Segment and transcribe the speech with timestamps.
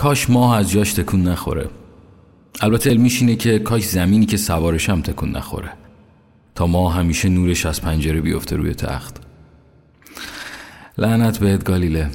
[0.00, 1.68] کاش ماه از جاش تکون نخوره.
[2.60, 5.72] البته علمیش اینه که کاش زمینی که سوارشم تکون نخوره.
[6.54, 9.16] تا ما همیشه نورش از پنجره بیفته روی تخت.
[10.98, 12.10] لعنت بهت گالیله.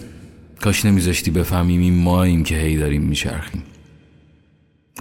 [0.62, 3.64] کاش نمیذاشتی بفهمیم این ماییم که هی داریم میچرخیم.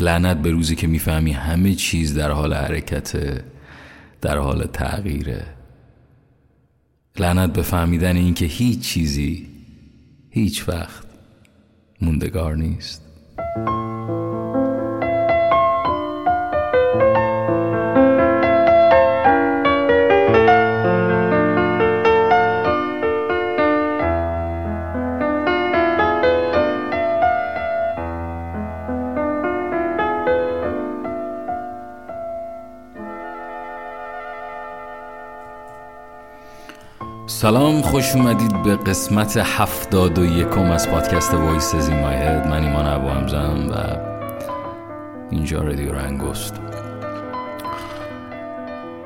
[0.00, 3.42] لعنت به روزی که می‌فهمی همه چیز در حال حرکت
[4.20, 5.46] در حال تغییره.
[7.18, 9.46] لعنت به فهمیدن اینکه هیچ چیزی
[10.30, 11.03] هیچ وقت
[12.00, 13.02] موندگار نیست.
[37.34, 42.64] سلام خوش اومدید به قسمت هفتاد و یکم از پادکست Voices in My Head من
[42.64, 43.96] ایمان ابوحمزه‌م و
[45.30, 46.54] اینجا رادیو رنگست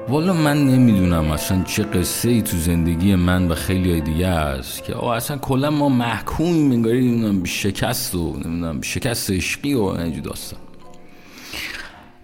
[0.08, 4.84] والا من نمی‌دونم اصلا چه قصه ای تو زندگی من و خیلی های دیگه است
[4.84, 9.82] که آه اصلا کلا ما محکومیم انگاری نمی‌دونم به شکست و نمی‌دونم شکست عشقی و
[9.82, 10.60] اینجور داستان.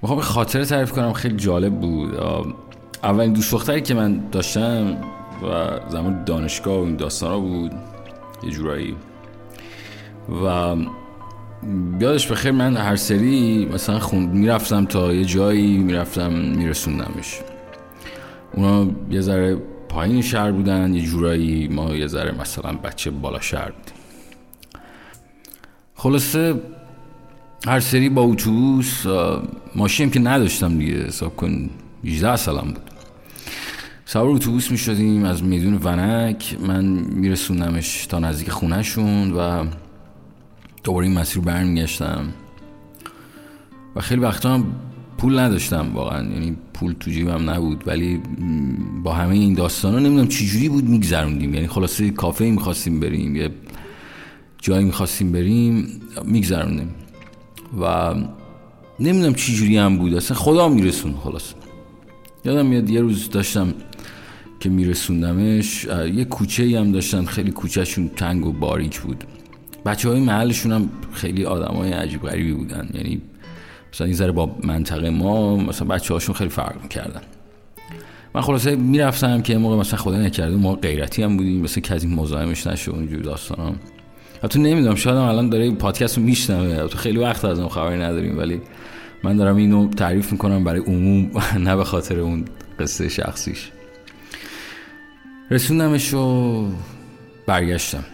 [0.03, 2.14] می‌خوام خاطره تعریف کنم خیلی جالب بود.
[3.03, 4.97] اولین دوست دختری که من داشتم
[5.45, 7.73] و زمان دانشگاه و این داستان ها بود
[8.42, 8.97] یه جورایی.
[10.45, 10.77] و
[12.01, 17.41] یادش بخیر من هر سری مثلا خوند می‌رفتم تا یه جایی می‌رفتم میرسوندمش.
[18.53, 19.56] اونا یه ذره
[19.89, 23.95] پایین شهر بودن یه جورایی ما یه ذره مثلا بچه بالا شهر بودیم.
[25.95, 26.55] خلاصه
[27.67, 29.06] هر سری با اتوبوس
[29.75, 31.70] ماشین که نداشتم دیگه حساب کن
[32.05, 32.94] 18 سالم بود.
[34.07, 36.57] سوار اتوبوس می شدیم از میدون ونک.
[36.67, 39.65] من میرسوندمش تا نزدیک خونهشون و
[40.85, 42.29] دوباره این مسیر برمیگشتم.
[43.97, 44.67] و خیلی وقتا هم
[45.19, 46.33] پول نداشتم واقعا.
[46.33, 47.85] یعنی پول تو جیبم نبود.
[47.87, 48.21] ولی
[49.03, 51.55] با همه این داستان ها نمی‌دونم چجوری بود میگذروندیم.
[51.55, 53.37] یعنی خلاصه کافه می‌خواستیم بریم.
[53.37, 53.51] یه
[54.59, 56.95] جایی می‌خواستیم بریم میگذروندیم.
[57.81, 58.14] و
[59.01, 60.14] نمی‌دونم چجوری هم بود.
[60.14, 61.55] اصلا خدا میرسون خلاص
[62.45, 63.75] یادم میاد یه روز داشتم
[64.64, 69.25] که میرسوندمش یه کوچه هم داشتن خیلی کوچهشون تنگ و باریک بود.
[69.86, 72.89] بچه های محلشون هم خیلی آدم های عجیب غریبی بودن.
[72.95, 73.23] یعنی
[73.92, 77.20] مثلا این ذره با منطقه ما مثلا بچه هاشون خیلی فرق می‌کردن.
[78.35, 82.67] من خلاصه می‌رفتم که موقع مثلا خدا نکرده ما غیرتی هم بودیم مثلا این مزاحمش
[82.67, 83.77] نشه اونجور داستان
[84.42, 86.89] حتی نمی‌دونم شاید هم الان داره پادکست رو میشنوه.
[86.89, 88.61] خیلی وقت از اون خبری نداریم ولی
[89.23, 91.31] من دارم اینو تعریف می‌کنم برای عموم
[91.67, 92.45] نه به خاطر اون
[92.79, 93.70] قصه شخصیش.
[95.51, 96.67] رسوندمش و
[97.47, 98.05] برگشتم.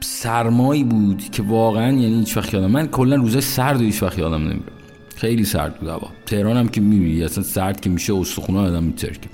[0.00, 2.70] سرمایی بود که واقعا یعنی هیچ وقت یادم.
[2.70, 4.72] من کلا روزای سرد و هیچ وقت یادم نمیره.
[5.16, 6.08] خیلی سرد بود هوا.
[6.26, 9.28] تهران هم که می‌بینی اصلا سرد که میشه استخونه آدم میترکه.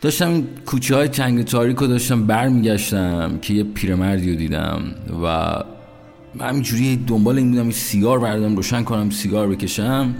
[0.00, 4.82] داشتم این کوچه های تنگ تاریک رو داشتم برمیگشتم که یه پیرمردی رو دیدم
[5.22, 5.54] و
[6.44, 10.14] همینجوری دنبال این بودم سیگار بردم روشن کنم سیگار بکشم.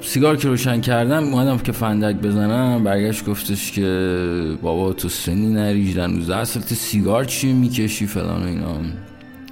[0.00, 6.10] سیگار که روشن کردم اومدم که فندک بزنم برگشت گفتش که بابا تو سنی نریجدن
[6.10, 8.76] 19 سالت سیگار چی می‌کشی فلان و اینا.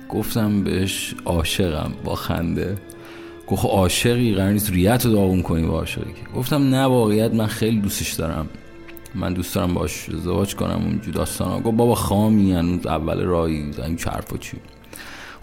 [0.08, 2.76] گفتم بهش عاشقم با خنده.
[3.46, 6.14] گفت عاشقی قرار نیست ریت رو داغون کنی با عاشقی.
[6.36, 8.48] گفتم نه واقعیت من خیلی دوستش دارم.
[9.14, 13.96] من دوست دارم باش ازدواج کنم اونجور داستان گفت بابا خامی هنوز اول راهی این
[13.96, 14.56] چرف و چی.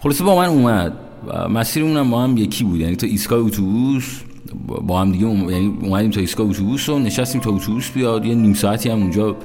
[0.00, 0.92] خلاصه با من اومد
[1.26, 2.80] و مسیرمون با هم یکی بود.
[2.80, 4.20] یعنی تو ایستگاه اتوبوس
[4.64, 8.24] با هم دیگه یعنی اومدیم تا ایستگاه اتوبوس و نشستیم تا اتوبوس بیاد.
[8.24, 9.36] یه نیم ساعتی هم اونجا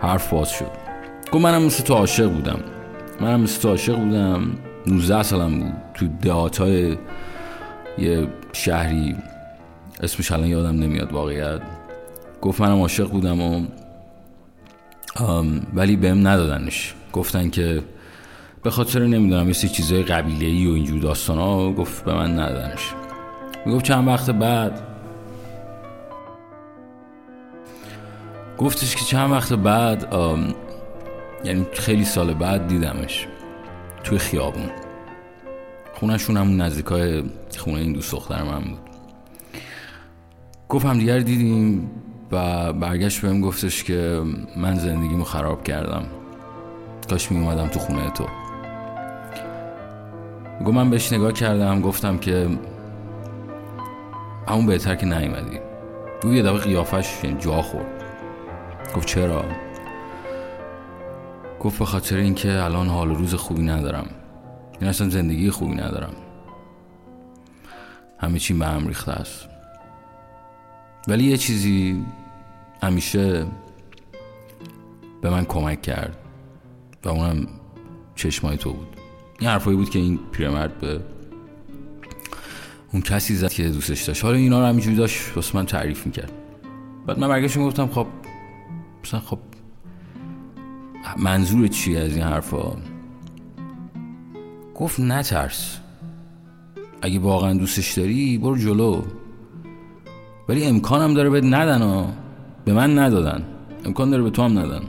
[0.00, 0.70] حرف باز شد.
[1.32, 2.58] گفت منم مثل تو عاشق بودم.
[3.20, 4.50] منم مثل تو عاشق بودم.
[4.86, 5.72] 19 سالم بود.
[5.94, 6.96] تو دهات های
[7.98, 9.16] یه شهری.
[10.02, 11.60] اسمش الان یادم نمیاد واقعیت.
[12.42, 13.66] گفت منم عاشق بودم و
[15.74, 16.94] ولی بهم ندادنش.
[17.12, 17.82] گفتن که
[18.62, 22.92] به خاطر نمی‌دونم مثل چیزای قبیله ای و اینجور داستان ها گفت به من ندادنش.
[23.66, 24.80] می‌گفت چند وقت بعد؟
[28.58, 30.14] گفتش که چند وقت بعد
[31.44, 33.26] یعنی خیلی سال بعد دیدمش
[34.04, 34.70] توی خیابون.
[35.94, 37.22] خونشون همون نزدیکای
[37.58, 38.78] خونه این دوست دختر من بود.
[40.68, 41.90] گفت هم دیگر دیدیم
[42.32, 44.22] و برگشت بهم گفتش که
[44.56, 46.04] من زندگیمو خراب کردم.
[47.10, 48.24] کاش می اومدم تو خونه تو.
[50.64, 52.48] گفت من بهش نگاه کردم گفتم که
[54.48, 55.58] همون بهتر که نیومدی.
[56.22, 58.04] او یه دقیقه قیافش یعنی جا خورد.
[58.96, 59.44] گفت چرا؟
[61.60, 64.06] گفت به خاطر اینکه الان حال روز خوبی ندارم.
[64.80, 66.14] این اصلا زندگی خوبی ندارم.
[68.18, 69.48] همه چی به هم ریخته است.
[71.08, 72.04] ولی یه چیزی
[72.82, 73.46] همیشه
[75.22, 76.16] به من کمک کرد.
[77.04, 77.46] و اونم
[78.14, 78.96] چشمای تو بود.
[79.40, 81.00] این حرفایی بود که این پیرمرد به
[82.92, 84.24] اون کسی زد که دوستش داشت.
[84.24, 86.32] حالا اینا رو همینجوری داشت واسه من تعریف می‌کرد.
[87.06, 88.06] بعد من برگشتم گفتم خب
[89.04, 89.38] مثلا خب
[91.18, 92.76] منظور چی از این حرفا؟
[94.74, 95.78] گفت نترس.
[97.02, 99.02] اگه واقعا دوستش داری برو جلو.
[100.48, 102.12] ولی امکانم داره بهت ندن ها
[102.64, 103.44] به من ندادن.
[103.84, 104.82] امکان داره به تو هم ندن.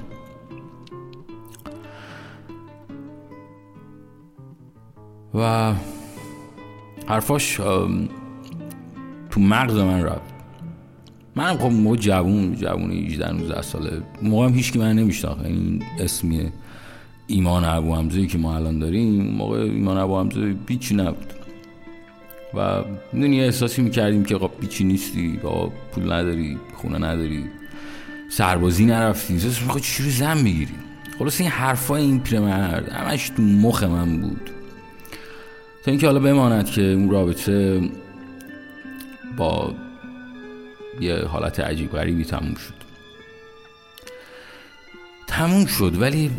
[5.34, 5.74] و
[7.08, 7.56] حرفاش
[9.30, 10.34] تو مغز من رفت.
[11.36, 15.46] من خب موقع جوون جوون 18 19 ساله موقع هم هیچ من نمیشناخت.
[15.46, 16.52] این اسمی
[17.28, 21.34] ایمان ابو حمزه که ما الان داریم موقع ایمان ابو حمزه بیچی نبود.
[22.54, 22.84] و
[23.14, 27.46] می‌دونی احساسی می‌کردیم که خب بیچی نیستی با پول نداری خونه نداری
[28.30, 29.34] سربازی نرفتی.
[29.34, 30.74] احساس می‌خواد چی زن می‌گیری؟
[31.20, 34.50] خلاص این حرفای این پیرمرد همش تو مخ من بود.
[35.88, 37.90] تا اینکه حالا بماند که اون رابطه
[39.38, 39.76] با
[41.02, 42.74] یه حالت عجیب غریبی تموم شد.
[45.28, 46.32] تموم شد ولی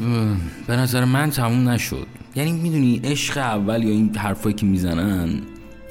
[0.66, 2.06] به نظر من تموم نشد.
[2.34, 5.40] یعنی می‌دونی عشق اول یا این حرفایی که می‌زنن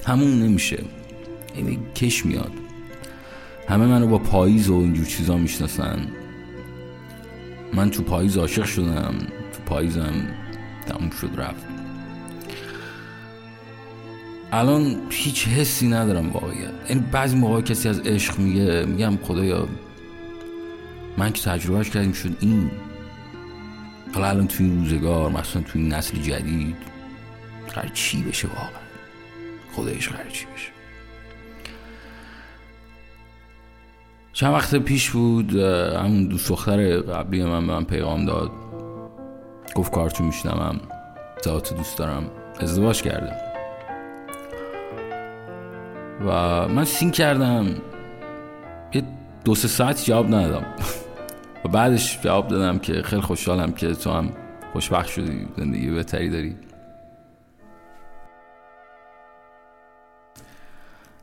[0.04, 0.84] تموم نمیشه.
[1.58, 2.52] یعنی کش میاد.
[3.70, 6.08] همه منو با پاییز و اینجور چیزا می‌شناسن.
[7.74, 9.14] من تو پاییز عاشق شدم
[9.54, 10.28] تو پاییزم
[10.88, 11.77] تموم شد رفت.
[14.52, 19.68] الان هیچ حسی ندارم واقعیت یعنی بعضی موقع کسی از عشق میگه میگم خدایا
[21.18, 22.72] من که تجربهش کردیم شد این.
[24.14, 26.76] حالا الان تو این روزگار مثلا تو این نسل جدید
[27.74, 28.70] قرار چی بشه واقعا؟
[29.76, 30.72] خدایش قرار چی بشه؟
[34.34, 38.52] چند وقت پیش بود همون دوست دختر قبلی من به من پیغام داد.
[39.76, 40.80] گفت کارتون میشنمم
[41.46, 42.32] ذات دوست دارم.
[42.60, 43.47] ازدواج کرده
[46.26, 47.66] و من سین کردم.
[48.94, 49.04] یه
[49.46, 50.66] دو سه ساعت جواب ندادم.
[51.66, 54.30] و بعدش جواب دادم که خیلی خوشحالم که تو هم
[54.74, 56.56] خوشبخت شدی زندگی بهتری داری.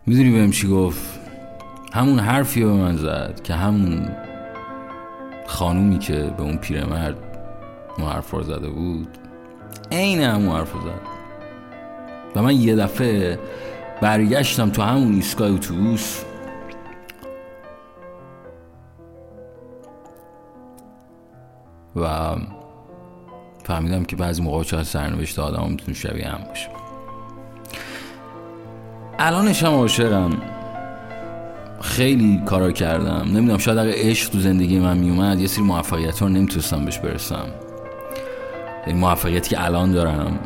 [0.07, 1.21] می‌دونی بهم چی گفت؟
[1.93, 4.09] همون حرفی به من زد که همون
[5.47, 7.17] خانومی که به اون پیرمرد
[7.99, 9.09] اون حرف رو زده بود
[9.93, 11.15] عین همون حرف زد.
[12.37, 13.39] و من یه دفعه
[14.01, 16.21] برگشتم تو همون ایستگاه اتوبوس.
[21.97, 22.37] و
[23.65, 26.69] فهمیدم که بعضی موقع چقدر سرنوشت آدم می‌تونه شبیه هم باشه.
[29.19, 30.31] الانش هم عاشقم.
[31.81, 33.23] خیلی کارا کردم.
[33.25, 37.47] نمی‌دونم شاید اگه عشق تو زندگی من میومد یه سری موفقیت ها نمی‌تونستم بهش برسم.
[38.87, 40.39] این موفقیتی که الان دارم.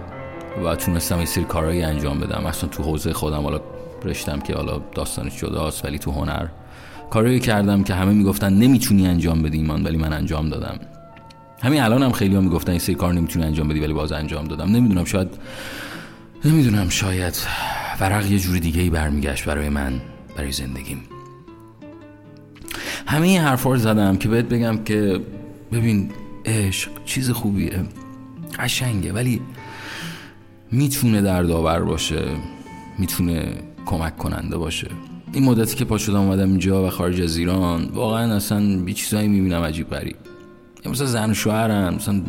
[0.65, 2.47] و تونستم یه سری کارهایی انجام بدم.
[2.47, 3.61] اصلا تو حوزه خودم حالا
[4.05, 6.47] رشتم که حالا داستانش جداست ولی تو هنر.
[7.11, 10.79] کارهایی کردم که همه می‌گفتن نمی‌تونی انجام بدی ایمان ولی من انجام دادم.
[11.63, 14.45] همین الان هم خیلی ها می‌گفتن این سری کار نمی‌تونی انجام بدی ولی باز انجام
[14.45, 14.71] دادم.
[14.71, 15.29] نمی‌دونم شاید
[16.45, 17.37] نمی‌دونم شاید
[18.01, 20.01] ورق یه جور دیگه ای برمیگشت برای من
[20.37, 21.03] برای زندگیم.
[23.07, 25.21] همه این حرفا رو زدم که بهت بگم که
[25.73, 26.11] ببین
[26.47, 27.81] عشق چیز خوبیه.
[28.59, 29.41] قشنگه ولی
[30.73, 32.25] می‌تونه دردآور باشه
[32.99, 33.53] می‌تونه
[33.87, 34.89] کمک کننده باشه.
[35.33, 39.29] این مدتی که پا شدم اومدم اینجا و خارج از ایران واقعا اصلا بی چیزایی
[39.29, 40.17] می‌بینم عجیب غریب.
[40.87, 42.23] مثلا زن و شوهرن مثلا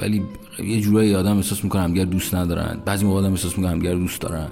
[0.00, 0.22] ولی
[0.58, 2.78] یه جورایی آدم احساس می‌کنه همگر دوست ندارن.
[2.84, 4.48] بعضی موقع آدم احساس می‌کنه همگر دوست دارن.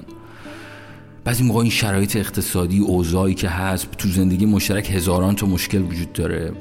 [1.25, 6.13] بعضی موقع این شرایط اقتصادی اوضاعی که هست تو زندگی مشترک هزاران تا مشکل وجود
[6.13, 6.53] داره.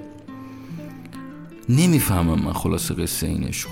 [1.70, 3.70] نمی‌فهمم من خلاصه قصه این عشق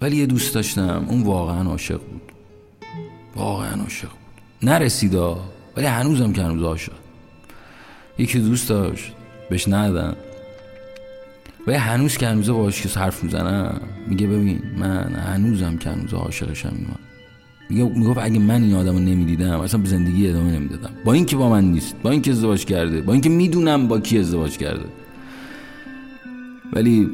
[0.00, 1.06] ولی یه دوست داشتم.
[1.08, 2.22] اون واقعا عاشق بود.
[3.36, 4.70] واقعا عاشق بود.
[4.70, 5.40] نرسیدا
[5.76, 6.92] ولی هنوزم که هنوز عاشق.
[8.18, 9.12] یکی دوست داشت
[9.50, 10.16] بهش ندادم
[11.66, 16.72] ولی هنوز که هنوز باش که حرف می‌زنم میگه ببین من هنوزم که هنوز عاشقشم
[16.72, 16.98] میگم
[17.70, 20.90] میگه می‌گفت اگه من این آدمو نمی‌دیدم اصلا به زندگی ادامه نمی‌دادم.
[21.04, 24.56] با اینکه با من نیست با اینکه ازدواج کرده با اینکه می‌دونم با کی ازدواج
[24.56, 24.84] کرده.
[26.72, 27.10] ولی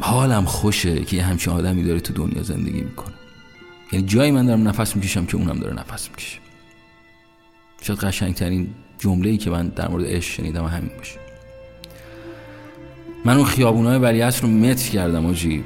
[0.00, 3.14] حالم خوشه که یه همچین آدمی داره تو دنیا زندگی می‌کنه.
[3.92, 6.38] یعنی جایی من دارم نفس می‌کشم که اونم داره نفس می‌کشه.
[7.82, 11.18] شاید قشنگترین جمله ای که من در مورد عشق شنیدم همین باشه.
[13.24, 15.64] من اون خیابونای ولیعصر رو متر کردم آجی.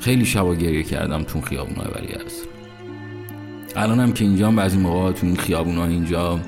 [0.00, 2.46] خیلی شبا گریه کردم تو خیابونای ولیعصر.
[3.76, 6.40] الانم که اینجا بعضی موقع تو این خیابونای اینجا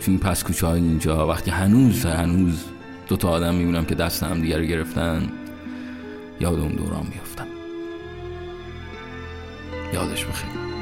[0.00, 2.64] تو این پس های اینجا وقتی هنوز هنوز
[3.08, 5.28] دو تا آدم می‌بینم که دست هم دیگر گرفتن
[6.40, 7.46] یاد اون دوران میفتم
[9.94, 10.77] یادش بخیر.